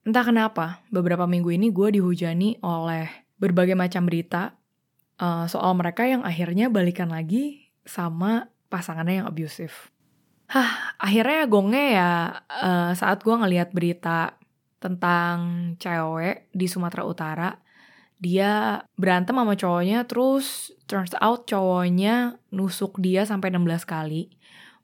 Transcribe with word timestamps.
Entah 0.00 0.24
kenapa, 0.24 0.80
beberapa 0.88 1.28
minggu 1.28 1.52
ini 1.52 1.68
gue 1.68 2.00
dihujani 2.00 2.56
oleh 2.64 3.08
berbagai 3.36 3.76
macam 3.76 4.08
berita 4.08 4.56
uh, 5.20 5.44
soal 5.44 5.76
mereka 5.76 6.08
yang 6.08 6.24
akhirnya 6.24 6.72
balikan 6.72 7.12
lagi 7.12 7.68
sama 7.84 8.48
pasangannya 8.72 9.24
yang 9.24 9.28
abusive. 9.28 9.92
Hah, 10.50 10.96
akhirnya 10.96 11.46
gongnya 11.46 11.84
ya 11.94 12.10
uh, 12.48 12.90
saat 12.96 13.22
gue 13.22 13.34
ngeliat 13.36 13.70
berita 13.76 14.40
tentang 14.80 15.36
cewek 15.76 16.48
di 16.50 16.66
Sumatera 16.66 17.04
Utara. 17.04 17.50
Dia 18.20 18.80
berantem 18.96 19.36
sama 19.36 19.56
cowoknya, 19.56 20.04
terus 20.04 20.72
turns 20.84 21.12
out 21.20 21.48
cowoknya 21.48 22.40
nusuk 22.52 23.00
dia 23.00 23.24
sampai 23.24 23.52
16 23.52 23.84
kali. 23.84 24.32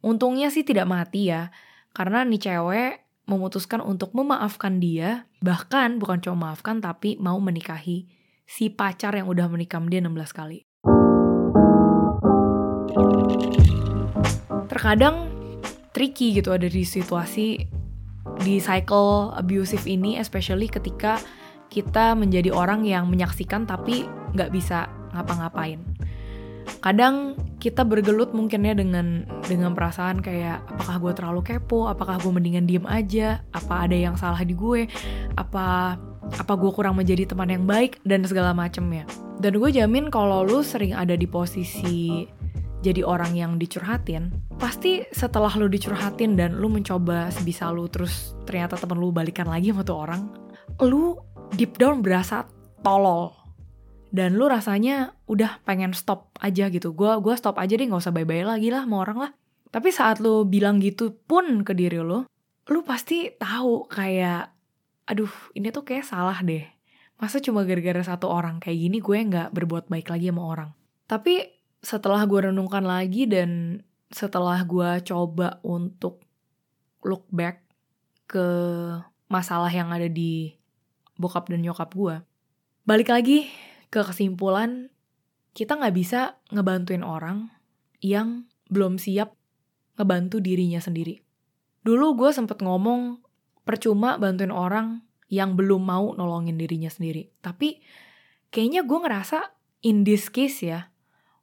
Untungnya 0.01 0.49
sih 0.53 0.65
tidak 0.65 0.89
mati 0.89 1.33
ya, 1.33 1.53
karena 1.93 2.25
nih 2.25 2.41
cewek 2.41 2.93
memutuskan 3.27 3.83
untuk 3.83 4.15
memaafkan 4.15 4.79
dia, 4.79 5.27
bahkan 5.43 5.99
bukan 5.99 6.23
cuma 6.23 6.51
maafkan 6.51 6.79
tapi 6.79 7.19
mau 7.19 7.37
menikahi 7.43 8.07
si 8.47 8.71
pacar 8.71 9.19
yang 9.19 9.27
udah 9.27 9.51
menikam 9.51 9.91
dia 9.91 9.99
16 9.99 10.31
kali. 10.31 10.63
Terkadang 14.71 15.27
tricky 15.91 16.39
gitu 16.39 16.55
ada 16.55 16.71
di 16.71 16.87
situasi 16.87 17.67
di 18.47 18.55
cycle 18.63 19.35
abusive 19.35 19.83
ini, 19.91 20.23
especially 20.23 20.71
ketika 20.71 21.19
kita 21.67 22.15
menjadi 22.15 22.55
orang 22.55 22.87
yang 22.87 23.11
menyaksikan 23.11 23.67
tapi 23.67 24.07
nggak 24.39 24.55
bisa 24.55 24.87
ngapa-ngapain. 25.19 25.83
Kadang 26.79 27.35
kita 27.67 27.83
bergelut 27.83 28.31
mungkinnya 28.31 28.79
dengan 28.79 29.27
dengan 29.43 29.75
perasaan 29.75 30.23
kayak 30.23 30.63
apakah 30.79 31.03
gue 31.03 31.13
terlalu 31.19 31.41
kepo, 31.43 31.91
apakah 31.91 32.23
gue 32.23 32.31
mendingan 32.31 32.63
diem 32.63 32.87
aja, 32.87 33.43
apa 33.51 33.91
ada 33.91 33.97
yang 33.99 34.15
salah 34.15 34.39
di 34.47 34.55
gue, 34.55 34.87
apa 35.35 35.99
apa 36.31 36.53
gue 36.55 36.71
kurang 36.71 36.95
menjadi 36.95 37.27
teman 37.27 37.51
yang 37.51 37.67
baik? 37.67 37.99
Dan 38.07 38.23
segala 38.23 38.55
macemnya. 38.55 39.03
Dan 39.43 39.59
gue 39.59 39.71
jamin 39.75 40.15
kalau 40.15 40.47
lu 40.47 40.63
sering 40.63 40.95
ada 40.95 41.19
di 41.19 41.27
posisi 41.27 42.23
jadi 42.87 43.03
orang 43.03 43.35
yang 43.35 43.59
dicurhatin, 43.59 44.31
pasti 44.63 45.03
setelah 45.11 45.51
lu 45.59 45.67
dicurhatin 45.67 46.39
dan 46.39 46.63
lu 46.63 46.71
mencoba 46.71 47.35
sebisa 47.35 47.67
lu 47.75 47.91
terus 47.91 48.39
ternyata 48.47 48.79
temen 48.79 49.03
lu 49.03 49.11
balikan 49.11 49.51
lagi 49.51 49.75
sama 49.75 49.83
tuh 49.83 50.07
orang, 50.07 50.23
lu 50.87 51.19
deep 51.59 51.83
down 51.83 51.99
berasa 51.99 52.47
tolol 52.87 53.46
dan 54.17 54.41
lu 54.41 54.49
rasanya 54.49 55.13
udah 55.29 55.61
pengen 55.69 55.93
stop 55.93 56.33
aja 56.41 56.73
gitu. 56.73 56.97
Gue 56.97 57.13
gua 57.21 57.37
stop 57.37 57.61
aja 57.61 57.77
deh 57.77 57.85
nggak 57.85 58.01
usah 58.01 58.17
bye 58.17 58.25
bye 58.25 58.41
lagi 58.41 58.73
lah 58.73 58.89
sama 58.89 59.05
orang 59.05 59.19
lah. 59.29 59.31
Tapi 59.69 59.93
saat 59.93 60.25
lu 60.25 60.49
bilang 60.49 60.81
gitu 60.81 61.13
pun 61.13 61.61
ke 61.61 61.77
diri 61.77 62.01
lu 62.01 62.25
lu 62.67 62.81
pasti 62.83 63.29
tahu 63.37 63.85
kayak 63.93 64.51
aduh 65.07 65.31
ini 65.53 65.69
tuh 65.69 65.85
kayak 65.85 66.09
salah 66.09 66.41
deh. 66.41 66.65
Masa 67.21 67.45
cuma 67.45 67.69
gara-gara 67.69 68.01
satu 68.01 68.33
orang 68.33 68.57
kayak 68.57 68.81
gini 68.81 68.99
gue 69.05 69.17
nggak 69.21 69.53
berbuat 69.53 69.93
baik 69.93 70.09
lagi 70.09 70.33
sama 70.33 70.43
orang? 70.49 70.71
Tapi 71.05 71.45
setelah 71.85 72.25
gue 72.25 72.49
renungkan 72.49 72.83
lagi 72.83 73.29
dan 73.29 73.85
setelah 74.09 74.65
gue 74.65 75.05
coba 75.05 75.61
untuk 75.61 76.25
look 77.05 77.29
back 77.29 77.63
ke 78.27 78.47
masalah 79.31 79.71
yang 79.71 79.95
ada 79.95 80.11
di 80.11 80.57
bokap 81.15 81.47
dan 81.51 81.63
nyokap 81.63 81.91
gue 81.95 82.23
balik 82.87 83.11
lagi 83.11 83.51
ke 83.89 84.03
kesimpulan 84.03 84.91
kita 85.57 85.79
nggak 85.79 85.95
bisa 85.97 86.37
ngebantuin 86.53 87.01
orang 87.01 87.49
yang 88.05 88.45
belum 88.69 89.01
siap 89.01 89.33
ngebantu 89.97 90.43
dirinya 90.45 90.79
sendiri. 90.83 91.23
Dulu 91.81 92.19
gue 92.19 92.31
sempet 92.35 92.61
ngomong 92.61 93.23
percuma 93.65 94.21
bantuin 94.21 94.53
orang 94.53 95.07
yang 95.27 95.59
belum 95.59 95.83
mau 95.83 96.13
nolongin 96.15 96.59
dirinya 96.59 96.91
sendiri. 96.91 97.31
Tapi 97.41 97.81
kayaknya 98.53 98.87
gue 98.87 98.99
ngerasa 99.01 99.39
in 99.87 100.07
this 100.07 100.29
case 100.31 100.63
ya, 100.63 100.91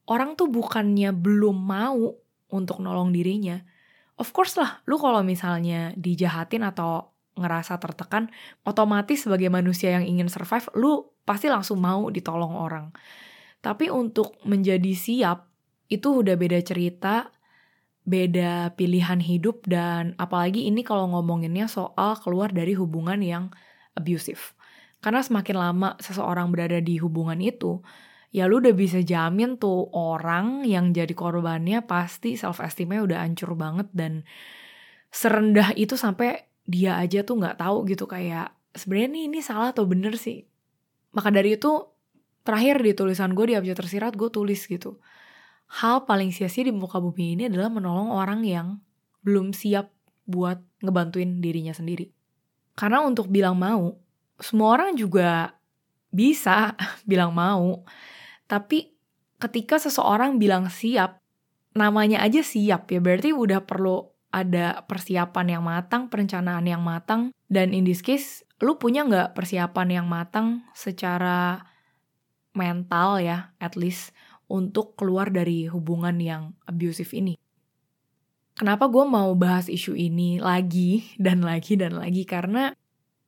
orang 0.07 0.35
tuh 0.39 0.47
bukannya 0.51 1.11
belum 1.15 1.57
mau 1.57 2.15
untuk 2.53 2.79
nolong 2.79 3.11
dirinya. 3.11 3.59
Of 4.19 4.29
course 4.31 4.61
lah, 4.61 4.85
lu 4.85 5.01
kalau 5.01 5.25
misalnya 5.25 5.91
dijahatin 5.97 6.63
atau 6.63 7.12
ngerasa 7.33 7.81
tertekan, 7.81 8.29
otomatis 8.63 9.25
sebagai 9.25 9.49
manusia 9.49 9.97
yang 9.97 10.05
ingin 10.05 10.29
survive, 10.29 10.69
lu 10.77 11.09
pasti 11.25 11.49
langsung 11.49 11.81
mau 11.81 12.07
ditolong 12.13 12.53
orang. 12.53 12.93
Tapi 13.63 13.89
untuk 13.89 14.37
menjadi 14.43 14.93
siap, 14.93 15.47
itu 15.87 16.23
udah 16.25 16.35
beda 16.35 16.59
cerita, 16.61 17.31
beda 18.03 18.75
pilihan 18.75 19.23
hidup, 19.23 19.65
dan 19.65 20.13
apalagi 20.19 20.67
ini 20.67 20.83
kalau 20.83 21.07
ngomonginnya 21.09 21.71
soal 21.71 22.19
keluar 22.19 22.51
dari 22.51 22.75
hubungan 22.75 23.23
yang 23.23 23.49
abusive. 23.95 24.53
Karena 25.03 25.19
semakin 25.19 25.55
lama 25.55 25.89
seseorang 25.99 26.51
berada 26.51 26.79
di 26.79 26.99
hubungan 26.99 27.39
itu, 27.39 27.83
ya 28.33 28.49
lu 28.49 28.59
udah 28.59 28.73
bisa 28.73 28.99
jamin 29.05 29.61
tuh 29.61 29.91
orang 29.93 30.65
yang 30.65 30.89
jadi 30.89 31.11
korbannya 31.13 31.85
pasti 31.85 32.33
self-esteemnya 32.33 33.05
udah 33.05 33.17
hancur 33.21 33.53
banget 33.53 33.87
dan 33.93 34.25
serendah 35.13 35.77
itu 35.77 35.93
sampai 35.93 36.52
dia 36.63 36.99
aja 36.99 37.21
tuh 37.27 37.39
nggak 37.39 37.59
tahu 37.59 37.87
gitu 37.87 38.07
kayak 38.07 38.55
sebenarnya 38.73 39.09
nih 39.13 39.23
ini 39.29 39.39
salah 39.43 39.75
atau 39.75 39.83
bener 39.85 40.15
sih 40.15 40.47
maka 41.13 41.29
dari 41.29 41.55
itu, 41.55 41.71
terakhir 42.41 42.81
di 42.81 42.91
tulisan 42.97 43.37
gue 43.37 43.53
di 43.53 43.55
abjad 43.55 43.77
tersirat, 43.77 44.17
gue 44.17 44.29
tulis 44.33 44.59
gitu. 44.65 44.97
Hal 45.79 46.09
paling 46.09 46.33
sia-sia 46.33 46.65
di 46.65 46.73
muka 46.73 46.97
bumi 46.97 47.37
ini 47.37 47.43
adalah 47.47 47.69
menolong 47.69 48.09
orang 48.09 48.41
yang 48.43 48.81
belum 49.21 49.53
siap 49.53 49.93
buat 50.25 50.59
ngebantuin 50.81 51.39
dirinya 51.39 51.71
sendiri. 51.71 52.09
Karena 52.73 53.05
untuk 53.05 53.29
bilang 53.29 53.55
mau, 53.55 53.93
semua 54.41 54.73
orang 54.73 54.97
juga 54.97 55.53
bisa 56.09 56.73
bilang 57.09 57.31
mau. 57.31 57.85
Tapi 58.49 58.89
ketika 59.37 59.77
seseorang 59.77 60.41
bilang 60.41 60.67
siap, 60.67 61.21
namanya 61.77 62.25
aja 62.25 62.41
siap 62.41 62.89
ya, 62.89 62.97
berarti 62.97 63.33
udah 63.33 63.61
perlu 63.61 64.12
ada 64.33 64.81
persiapan 64.89 65.59
yang 65.59 65.63
matang, 65.63 66.09
perencanaan 66.09 66.65
yang 66.65 66.81
matang, 66.81 67.29
dan 67.53 67.69
in 67.69 67.85
this 67.85 68.01
case, 68.01 68.41
lu 68.57 68.81
punya 68.81 69.05
nggak 69.05 69.37
persiapan 69.37 70.01
yang 70.01 70.07
matang 70.09 70.65
secara 70.73 71.69
mental 72.57 73.21
ya, 73.21 73.53
at 73.61 73.77
least, 73.77 74.09
untuk 74.49 74.97
keluar 74.97 75.29
dari 75.29 75.69
hubungan 75.69 76.17
yang 76.17 76.57
abusive 76.65 77.13
ini? 77.13 77.37
Kenapa 78.53 78.85
gue 78.85 79.01
mau 79.05 79.33
bahas 79.33 79.65
isu 79.65 79.97
ini 79.97 80.37
lagi 80.37 81.05
dan 81.25 81.45
lagi 81.45 81.77
dan 81.77 81.97
lagi? 81.97 82.25
Karena 82.25 82.73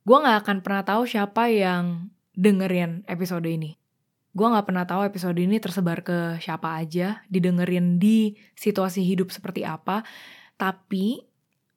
gue 0.06 0.18
gak 0.18 0.46
akan 0.46 0.58
pernah 0.62 0.84
tahu 0.86 1.10
siapa 1.10 1.50
yang 1.50 2.14
dengerin 2.38 3.06
episode 3.10 3.46
ini. 3.46 3.74
Gue 4.36 4.48
gak 4.52 4.68
pernah 4.68 4.86
tahu 4.86 5.08
episode 5.08 5.40
ini 5.42 5.58
tersebar 5.58 6.06
ke 6.06 6.38
siapa 6.38 6.78
aja, 6.78 7.26
didengerin 7.32 7.98
di 7.98 8.38
situasi 8.54 9.02
hidup 9.02 9.34
seperti 9.34 9.66
apa, 9.66 10.06
tapi 10.56 11.24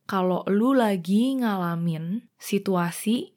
kalau 0.08 0.40
lu 0.48 0.72
lagi 0.72 1.36
ngalamin 1.36 2.24
situasi 2.40 3.36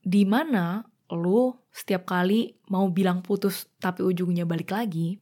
di 0.00 0.22
mana 0.24 0.80
lu 1.12 1.52
setiap 1.70 2.06
kali 2.08 2.56
mau 2.72 2.88
bilang 2.88 3.20
putus 3.20 3.68
tapi 3.82 4.02
ujungnya 4.06 4.46
balik 4.46 4.72
lagi, 4.72 5.18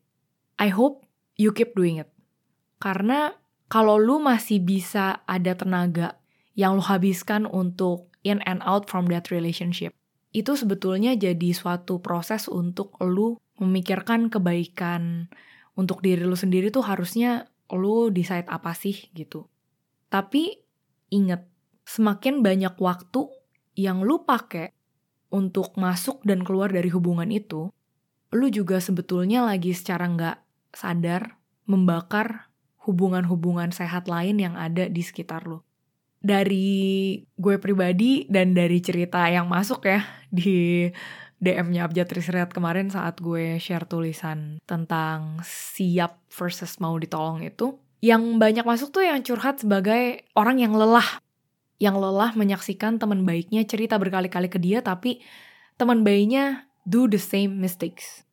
I 0.60 0.68
hope 0.70 1.04
you 1.34 1.50
keep 1.50 1.74
doing 1.74 1.98
it. 1.98 2.08
Karena 2.78 3.34
kalau 3.66 3.98
lu 3.98 4.22
masih 4.22 4.62
bisa 4.62 5.24
ada 5.26 5.52
tenaga 5.58 6.20
yang 6.54 6.78
lu 6.78 6.84
habiskan 6.84 7.44
untuk 7.44 8.08
in 8.22 8.40
and 8.46 8.62
out 8.62 8.86
from 8.86 9.10
that 9.10 9.28
relationship, 9.34 9.92
itu 10.30 10.54
sebetulnya 10.54 11.16
jadi 11.18 11.50
suatu 11.50 11.98
proses 11.98 12.46
untuk 12.46 12.94
lu 13.02 13.40
memikirkan 13.58 14.30
kebaikan 14.30 15.26
untuk 15.74 16.02
diri 16.02 16.22
lu 16.22 16.38
sendiri 16.38 16.70
tuh 16.70 16.86
harusnya 16.86 17.50
lu 17.72 18.08
decide 18.08 18.48
apa 18.48 18.72
sih 18.72 19.12
gitu. 19.12 19.48
Tapi 20.08 20.56
inget, 21.12 21.44
semakin 21.84 22.40
banyak 22.40 22.76
waktu 22.80 23.28
yang 23.76 24.00
lu 24.04 24.24
pakai 24.24 24.72
untuk 25.28 25.76
masuk 25.76 26.24
dan 26.24 26.40
keluar 26.40 26.72
dari 26.72 26.88
hubungan 26.88 27.28
itu, 27.28 27.68
lu 28.32 28.46
juga 28.48 28.80
sebetulnya 28.80 29.44
lagi 29.44 29.76
secara 29.76 30.08
nggak 30.08 30.38
sadar 30.72 31.36
membakar 31.68 32.48
hubungan-hubungan 32.88 33.68
sehat 33.68 34.08
lain 34.08 34.40
yang 34.40 34.56
ada 34.56 34.88
di 34.88 35.04
sekitar 35.04 35.44
lu. 35.44 35.60
Dari 36.18 37.14
gue 37.36 37.56
pribadi 37.60 38.24
dan 38.26 38.56
dari 38.56 38.80
cerita 38.80 39.28
yang 39.28 39.46
masuk 39.46 39.84
ya 39.84 40.02
di 40.32 40.88
DM-nya 41.38 41.86
Abjad 41.86 42.10
Trisriat 42.10 42.50
kemarin 42.50 42.90
saat 42.90 43.22
gue 43.22 43.62
share 43.62 43.86
tulisan 43.86 44.58
tentang 44.66 45.38
siap 45.46 46.18
versus 46.34 46.82
mau 46.82 46.98
ditolong 46.98 47.46
itu. 47.46 47.78
Yang 48.02 48.22
banyak 48.38 48.64
masuk 48.66 48.90
tuh 48.90 49.06
yang 49.06 49.22
curhat 49.22 49.62
sebagai 49.62 50.26
orang 50.34 50.58
yang 50.58 50.74
lelah. 50.74 51.22
Yang 51.78 51.96
lelah 52.02 52.30
menyaksikan 52.34 52.98
teman 52.98 53.22
baiknya 53.22 53.62
cerita 53.62 53.94
berkali-kali 53.98 54.50
ke 54.50 54.58
dia 54.58 54.82
tapi 54.82 55.22
teman 55.78 56.02
baiknya 56.02 56.66
do 56.82 57.06
the 57.06 57.22
same 57.22 57.62
mistakes. 57.62 58.26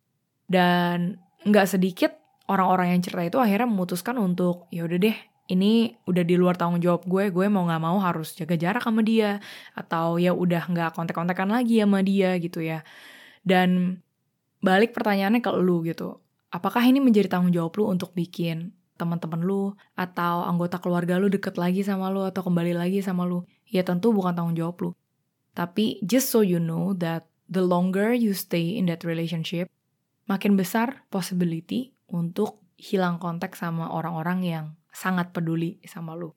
Dan 0.50 1.22
nggak 1.46 1.70
sedikit 1.70 2.18
orang-orang 2.50 2.98
yang 2.98 3.02
cerita 3.06 3.22
itu 3.22 3.38
akhirnya 3.38 3.70
memutuskan 3.70 4.18
untuk 4.18 4.66
ya 4.74 4.86
udah 4.86 4.98
deh 4.98 5.18
ini 5.46 5.94
udah 6.10 6.24
di 6.26 6.36
luar 6.38 6.58
tanggung 6.58 6.82
jawab 6.82 7.06
gue, 7.06 7.30
gue 7.30 7.46
mau 7.50 7.70
gak 7.70 7.82
mau 7.82 7.98
harus 8.02 8.34
jaga 8.34 8.58
jarak 8.58 8.82
sama 8.82 9.06
dia, 9.06 9.38
atau 9.78 10.18
ya 10.18 10.34
udah 10.34 10.66
gak 10.74 10.98
kontak-kontakan 10.98 11.54
lagi 11.54 11.82
sama 11.82 12.02
dia 12.02 12.34
gitu 12.42 12.66
ya. 12.66 12.82
Dan 13.46 14.02
balik 14.66 14.98
pertanyaannya 14.98 15.46
ke 15.46 15.52
lu 15.54 15.86
gitu, 15.86 16.18
apakah 16.50 16.82
ini 16.82 16.98
menjadi 16.98 17.30
tanggung 17.38 17.54
jawab 17.54 17.78
lu 17.78 17.94
untuk 17.94 18.18
bikin 18.18 18.74
teman-teman 18.96 19.44
lu 19.44 19.76
atau 19.94 20.48
anggota 20.48 20.80
keluarga 20.80 21.20
lu 21.20 21.28
deket 21.28 21.60
lagi 21.60 21.84
sama 21.84 22.08
lu 22.10 22.24
atau 22.24 22.42
kembali 22.42 22.74
lagi 22.74 23.04
sama 23.06 23.28
lu? 23.28 23.46
Ya 23.70 23.86
tentu 23.86 24.16
bukan 24.16 24.34
tanggung 24.34 24.58
jawab 24.58 24.76
lu. 24.82 24.92
Tapi 25.54 26.02
just 26.02 26.34
so 26.34 26.42
you 26.42 26.58
know 26.58 26.98
that 26.98 27.30
the 27.46 27.62
longer 27.62 28.12
you 28.12 28.34
stay 28.34 28.74
in 28.74 28.90
that 28.90 29.06
relationship, 29.06 29.70
makin 30.26 30.58
besar 30.58 31.06
possibility 31.14 31.94
untuk 32.10 32.66
hilang 32.76 33.22
kontak 33.22 33.56
sama 33.56 33.88
orang-orang 33.88 34.40
yang 34.44 34.66
sangat 34.96 35.36
peduli 35.36 35.84
sama 35.84 36.16
lu. 36.16 36.32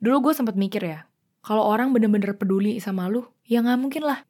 Dulu 0.00 0.30
gue 0.30 0.32
sempat 0.32 0.56
mikir 0.56 0.80
ya, 0.80 1.04
kalau 1.44 1.68
orang 1.68 1.92
bener-bener 1.92 2.32
peduli 2.32 2.80
sama 2.80 3.12
lu, 3.12 3.28
ya 3.44 3.60
nggak 3.60 3.76
mungkin 3.76 4.08
lah 4.08 4.24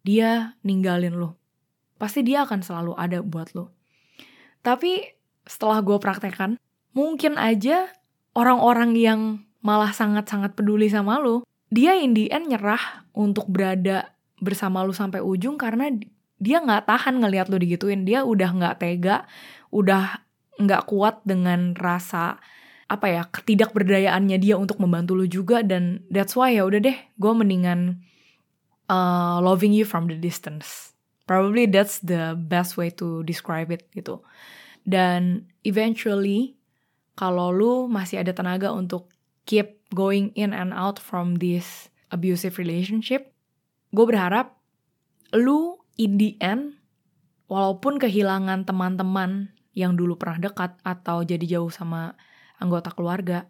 dia 0.00 0.56
ninggalin 0.64 1.12
lu. 1.12 1.36
Pasti 2.00 2.24
dia 2.24 2.48
akan 2.48 2.64
selalu 2.64 2.92
ada 2.96 3.20
buat 3.20 3.52
lu. 3.52 3.68
Tapi 4.64 5.04
setelah 5.44 5.84
gue 5.84 6.00
praktekkan, 6.00 6.56
mungkin 6.96 7.36
aja 7.36 7.92
orang-orang 8.32 8.96
yang 8.96 9.20
malah 9.60 9.92
sangat-sangat 9.92 10.56
peduli 10.56 10.88
sama 10.88 11.20
lu, 11.20 11.44
dia 11.68 11.92
in 12.00 12.16
the 12.16 12.32
end 12.32 12.48
nyerah 12.48 13.04
untuk 13.12 13.44
berada 13.52 14.16
bersama 14.40 14.80
lu 14.80 14.96
sampai 14.96 15.20
ujung 15.20 15.60
karena 15.60 15.92
dia 16.40 16.64
nggak 16.64 16.88
tahan 16.88 17.20
ngelihat 17.20 17.52
lu 17.52 17.60
digituin. 17.60 18.08
Dia 18.08 18.24
udah 18.24 18.48
nggak 18.56 18.80
tega, 18.80 19.28
udah 19.68 20.24
nggak 20.56 20.88
kuat 20.88 21.20
dengan 21.28 21.76
rasa 21.76 22.40
apa 22.90 23.06
ya 23.06 23.22
ketidakberdayaannya 23.30 24.42
dia 24.42 24.58
untuk 24.58 24.82
membantu 24.82 25.14
lu 25.14 25.30
juga 25.30 25.62
dan 25.62 26.02
that's 26.10 26.34
why 26.34 26.50
ya 26.50 26.66
udah 26.66 26.82
deh 26.82 26.98
gue 26.98 27.32
mendingan 27.32 28.02
uh, 28.90 29.38
loving 29.38 29.70
you 29.70 29.86
from 29.86 30.10
the 30.10 30.18
distance. 30.18 30.90
Probably 31.30 31.70
that's 31.70 32.02
the 32.02 32.34
best 32.34 32.74
way 32.74 32.90
to 32.98 33.22
describe 33.22 33.70
it 33.70 33.86
gitu. 33.94 34.18
Dan 34.82 35.46
eventually 35.62 36.58
kalau 37.14 37.54
lu 37.54 37.86
masih 37.86 38.26
ada 38.26 38.34
tenaga 38.34 38.74
untuk 38.74 39.06
keep 39.46 39.78
going 39.94 40.34
in 40.34 40.50
and 40.50 40.74
out 40.74 40.98
from 40.98 41.38
this 41.38 41.90
abusive 42.10 42.58
relationship 42.58 43.30
gue 43.90 44.06
berharap 44.06 44.54
lu 45.34 45.82
in 45.98 46.18
the 46.18 46.38
end 46.38 46.78
walaupun 47.50 47.98
kehilangan 47.98 48.62
teman-teman 48.62 49.50
yang 49.74 49.98
dulu 49.98 50.14
pernah 50.14 50.50
dekat 50.50 50.78
atau 50.86 51.26
jadi 51.26 51.58
jauh 51.58 51.70
sama 51.70 52.14
anggota 52.60 52.92
keluarga, 52.92 53.48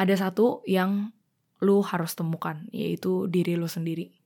ada 0.00 0.14
satu 0.16 0.64
yang 0.64 1.12
lu 1.60 1.84
harus 1.84 2.16
temukan, 2.16 2.64
yaitu 2.72 3.28
diri 3.28 3.54
lu 3.54 3.68
sendiri. 3.68 4.16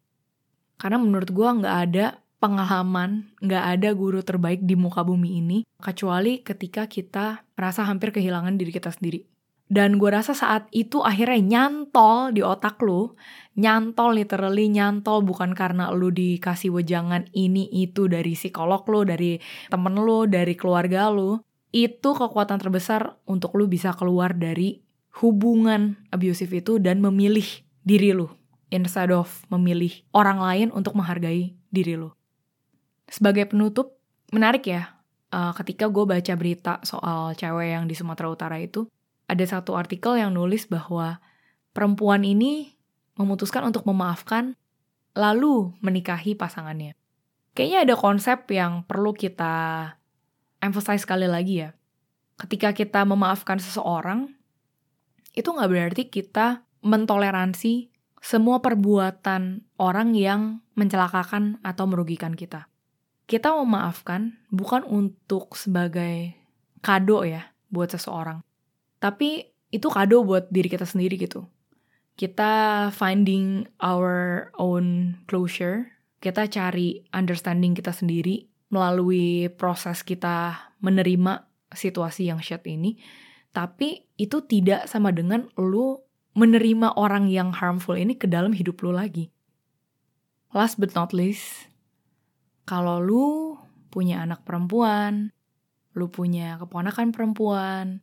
Karena 0.78 1.02
menurut 1.02 1.30
gue 1.34 1.48
nggak 1.60 1.76
ada 1.90 2.22
pengalaman, 2.38 3.34
nggak 3.42 3.64
ada 3.78 3.90
guru 3.96 4.22
terbaik 4.22 4.62
di 4.62 4.78
muka 4.78 5.02
bumi 5.02 5.42
ini, 5.42 5.58
kecuali 5.82 6.46
ketika 6.46 6.86
kita 6.86 7.42
merasa 7.58 7.82
hampir 7.82 8.14
kehilangan 8.14 8.54
diri 8.54 8.70
kita 8.70 8.94
sendiri. 8.94 9.26
Dan 9.64 9.96
gue 9.96 10.12
rasa 10.12 10.36
saat 10.36 10.68
itu 10.76 11.00
akhirnya 11.00 11.40
nyantol 11.40 12.36
di 12.36 12.44
otak 12.44 12.76
lu, 12.84 13.16
nyantol 13.56 14.12
literally 14.12 14.68
nyantol 14.68 15.24
bukan 15.24 15.56
karena 15.56 15.88
lu 15.88 16.12
dikasih 16.12 16.68
wejangan 16.68 17.32
ini 17.32 17.72
itu 17.72 18.04
dari 18.04 18.36
psikolog 18.36 18.84
lu, 18.92 19.08
dari 19.08 19.40
temen 19.72 19.96
lu, 19.96 20.28
dari 20.28 20.52
keluarga 20.52 21.08
lu, 21.08 21.40
itu 21.74 22.14
kekuatan 22.14 22.62
terbesar 22.62 23.18
untuk 23.26 23.58
lu 23.58 23.66
bisa 23.66 23.90
keluar 23.98 24.30
dari 24.38 24.78
hubungan 25.18 25.98
abusive 26.14 26.62
itu 26.62 26.78
dan 26.78 27.02
memilih 27.02 27.66
diri 27.82 28.14
lu 28.14 28.30
instead 28.70 29.10
of 29.10 29.42
memilih 29.50 29.90
orang 30.14 30.38
lain 30.38 30.68
untuk 30.70 30.94
menghargai 30.94 31.58
diri 31.74 31.98
lu. 31.98 32.14
Sebagai 33.10 33.50
penutup, 33.50 33.98
menarik 34.30 34.70
ya, 34.70 35.02
uh, 35.34 35.50
ketika 35.58 35.90
gue 35.90 36.06
baca 36.06 36.34
berita 36.38 36.78
soal 36.86 37.34
cewek 37.34 37.74
yang 37.74 37.90
di 37.90 37.98
Sumatera 37.98 38.30
Utara 38.30 38.56
itu, 38.62 38.86
ada 39.26 39.42
satu 39.42 39.74
artikel 39.74 40.14
yang 40.14 40.30
nulis 40.30 40.70
bahwa 40.70 41.18
perempuan 41.74 42.22
ini 42.22 42.78
memutuskan 43.18 43.66
untuk 43.66 43.82
memaafkan 43.82 44.54
lalu 45.14 45.74
menikahi 45.82 46.38
pasangannya. 46.38 46.94
Kayaknya 47.54 47.78
ada 47.86 47.94
konsep 47.94 48.38
yang 48.50 48.82
perlu 48.86 49.14
kita 49.14 49.94
emphasize 50.64 51.04
sekali 51.04 51.28
lagi 51.28 51.62
ya. 51.62 51.70
Ketika 52.40 52.72
kita 52.72 53.04
memaafkan 53.04 53.60
seseorang, 53.60 54.32
itu 55.36 55.46
nggak 55.46 55.70
berarti 55.70 56.02
kita 56.08 56.64
mentoleransi 56.82 57.92
semua 58.24 58.64
perbuatan 58.64 59.68
orang 59.76 60.16
yang 60.16 60.64
mencelakakan 60.74 61.60
atau 61.60 61.84
merugikan 61.84 62.32
kita. 62.32 62.72
Kita 63.28 63.52
memaafkan 63.52 64.40
bukan 64.48 64.84
untuk 64.88 65.52
sebagai 65.60 66.32
kado 66.80 67.24
ya 67.28 67.52
buat 67.68 67.92
seseorang. 67.92 68.40
Tapi 69.00 69.52
itu 69.68 69.86
kado 69.92 70.24
buat 70.24 70.48
diri 70.48 70.72
kita 70.72 70.88
sendiri 70.88 71.20
gitu. 71.20 71.44
Kita 72.14 72.88
finding 72.94 73.66
our 73.82 74.48
own 74.56 75.18
closure, 75.26 75.92
kita 76.22 76.46
cari 76.46 77.04
understanding 77.12 77.74
kita 77.74 77.90
sendiri 77.90 78.53
melalui 78.74 79.46
proses 79.54 80.02
kita 80.02 80.58
menerima 80.82 81.46
situasi 81.70 82.26
yang 82.26 82.42
shit 82.42 82.66
ini, 82.66 82.98
tapi 83.54 84.10
itu 84.18 84.42
tidak 84.42 84.90
sama 84.90 85.14
dengan 85.14 85.46
lu 85.54 86.02
menerima 86.34 86.98
orang 86.98 87.30
yang 87.30 87.54
harmful 87.54 87.94
ini 87.94 88.18
ke 88.18 88.26
dalam 88.26 88.50
hidup 88.50 88.82
lu 88.82 88.90
lagi. 88.90 89.30
Last 90.50 90.82
but 90.82 90.90
not 90.98 91.14
least, 91.14 91.70
kalau 92.66 92.98
lu 92.98 93.54
punya 93.94 94.26
anak 94.26 94.42
perempuan, 94.42 95.30
lu 95.94 96.10
punya 96.10 96.58
keponakan 96.58 97.14
perempuan, 97.14 98.02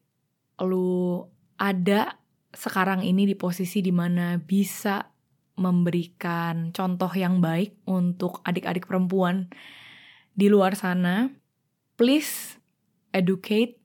lu 0.63 1.27
ada 1.59 2.15
sekarang 2.51 3.03
ini 3.03 3.27
di 3.27 3.35
posisi 3.35 3.83
di 3.83 3.91
mana 3.91 4.39
bisa 4.39 5.03
memberikan 5.59 6.71
contoh 6.71 7.11
yang 7.11 7.43
baik 7.43 7.83
untuk 7.87 8.39
adik-adik 8.47 8.87
perempuan 8.87 9.51
di 10.31 10.47
luar 10.47 10.75
sana, 10.79 11.29
please 11.99 12.57
educate 13.11 13.77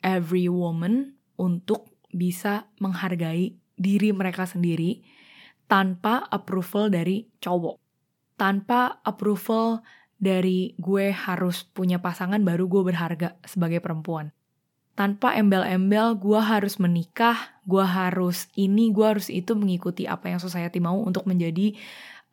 every 0.00 0.48
woman 0.48 1.16
untuk 1.36 1.92
bisa 2.10 2.68
menghargai 2.80 3.56
diri 3.76 4.10
mereka 4.12 4.44
sendiri 4.44 5.00
tanpa 5.70 6.26
approval 6.28 6.90
dari 6.90 7.30
cowok. 7.38 7.78
Tanpa 8.34 9.00
approval 9.06 9.84
dari 10.20 10.76
gue 10.76 11.14
harus 11.14 11.64
punya 11.64 12.02
pasangan 12.02 12.42
baru 12.44 12.68
gue 12.68 12.82
berharga 12.92 13.40
sebagai 13.46 13.80
perempuan. 13.80 14.34
Tanpa 14.98 15.32
embel-embel 15.32 16.18
gue 16.20 16.40
harus 16.42 16.76
menikah, 16.76 17.56
gue 17.64 17.80
harus 17.80 18.52
ini, 18.52 18.92
gue 18.92 19.06
harus 19.06 19.32
itu 19.32 19.56
mengikuti 19.56 20.04
apa 20.04 20.28
yang 20.28 20.42
society 20.42 20.76
mau 20.76 21.00
untuk 21.00 21.24
menjadi 21.24 21.72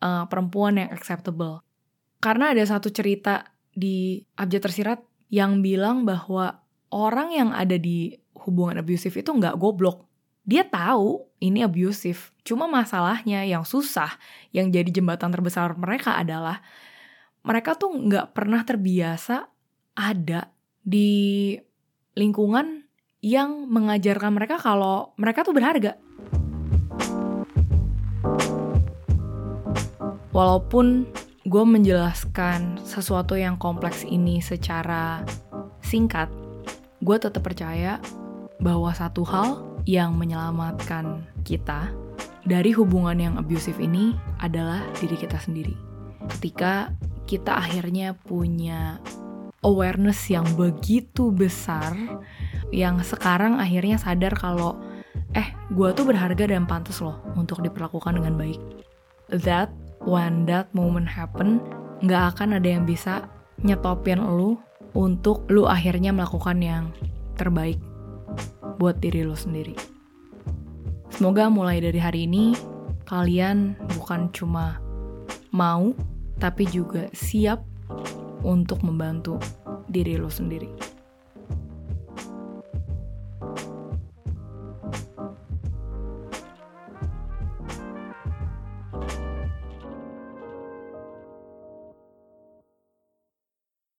uh, 0.04 0.28
perempuan 0.28 0.76
yang 0.76 0.92
acceptable. 0.92 1.64
Karena 2.20 2.52
ada 2.52 2.64
satu 2.68 2.92
cerita 2.92 3.57
di 3.78 4.26
Abjad 4.34 4.66
Tersirat 4.66 5.00
yang 5.30 5.62
bilang 5.62 6.02
bahwa 6.02 6.66
orang 6.90 7.30
yang 7.30 7.50
ada 7.54 7.78
di 7.78 8.18
hubungan 8.34 8.82
abusive 8.82 9.14
itu 9.14 9.30
nggak 9.30 9.54
goblok. 9.62 10.10
Dia 10.42 10.66
tahu 10.66 11.22
ini 11.38 11.62
abusive. 11.62 12.34
Cuma 12.42 12.66
masalahnya 12.66 13.46
yang 13.46 13.62
susah, 13.62 14.18
yang 14.50 14.74
jadi 14.74 14.90
jembatan 14.90 15.30
terbesar 15.30 15.78
mereka 15.78 16.18
adalah 16.18 16.64
mereka 17.46 17.78
tuh 17.78 17.94
nggak 17.94 18.34
pernah 18.34 18.66
terbiasa 18.66 19.46
ada 19.94 20.50
di 20.82 21.54
lingkungan 22.18 22.88
yang 23.22 23.70
mengajarkan 23.70 24.32
mereka 24.34 24.56
kalau 24.58 25.14
mereka 25.20 25.46
tuh 25.46 25.54
berharga. 25.54 26.00
Walaupun 30.32 31.10
gue 31.48 31.64
menjelaskan 31.64 32.84
sesuatu 32.84 33.40
yang 33.40 33.56
kompleks 33.56 34.04
ini 34.04 34.44
secara 34.44 35.24
singkat, 35.80 36.28
gue 37.00 37.16
tetap 37.16 37.40
percaya 37.40 38.04
bahwa 38.60 38.92
satu 38.92 39.24
hal 39.24 39.64
yang 39.88 40.20
menyelamatkan 40.20 41.24
kita 41.48 41.88
dari 42.44 42.76
hubungan 42.76 43.16
yang 43.16 43.34
abusive 43.40 43.80
ini 43.80 44.12
adalah 44.44 44.84
diri 45.00 45.16
kita 45.16 45.40
sendiri. 45.40 45.72
Ketika 46.36 46.92
kita 47.24 47.56
akhirnya 47.64 48.12
punya 48.12 49.00
awareness 49.64 50.28
yang 50.28 50.44
begitu 50.60 51.32
besar, 51.32 51.96
yang 52.76 53.00
sekarang 53.00 53.56
akhirnya 53.56 53.96
sadar 53.96 54.36
kalau 54.36 54.76
eh 55.32 55.48
gue 55.72 55.90
tuh 55.96 56.04
berharga 56.04 56.44
dan 56.44 56.68
pantas 56.68 57.00
loh 57.00 57.24
untuk 57.40 57.64
diperlakukan 57.64 58.20
dengan 58.20 58.36
baik. 58.36 58.60
That 59.32 59.87
when 60.08 60.48
that 60.48 60.72
moment 60.72 61.12
happen, 61.12 61.60
nggak 62.00 62.34
akan 62.34 62.56
ada 62.56 62.68
yang 62.80 62.88
bisa 62.88 63.28
nyetopin 63.68 64.24
lu 64.24 64.56
untuk 64.96 65.44
lu 65.52 65.68
akhirnya 65.68 66.16
melakukan 66.16 66.64
yang 66.64 66.96
terbaik 67.36 67.78
buat 68.80 69.04
diri 69.04 69.28
lu 69.28 69.36
sendiri. 69.36 69.76
Semoga 71.12 71.52
mulai 71.52 71.84
dari 71.84 72.00
hari 72.00 72.24
ini 72.24 72.56
kalian 73.04 73.76
bukan 74.00 74.32
cuma 74.32 74.80
mau, 75.52 75.92
tapi 76.40 76.64
juga 76.72 77.12
siap 77.12 77.60
untuk 78.48 78.80
membantu 78.88 79.36
diri 79.92 80.16
lo 80.16 80.32
sendiri. 80.32 80.87